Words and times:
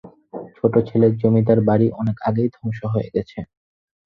ছোট 0.57 0.73
ছেলের 0.87 1.13
জমিদার 1.21 1.59
বাড়ি 1.67 1.87
অনেক 2.01 2.17
আগেই 2.27 2.49
ধ্বংস 2.55 2.79
হয়ে 2.93 3.09
গেছে। 3.15 3.39